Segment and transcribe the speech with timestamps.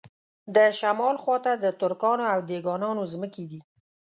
[0.55, 3.61] د شمال خواته د ترکانو او دېګانانو ځمکې دي.